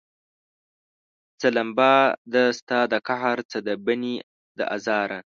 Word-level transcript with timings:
څه 1.39 1.47
لمبه 1.55 1.91
ده 2.33 2.43
ستا 2.59 2.79
د 2.93 2.93
قهر، 3.07 3.37
څه 3.51 3.57
د 3.67 3.69
بني 3.85 4.15
د 4.57 4.59
ازاره 4.75 5.19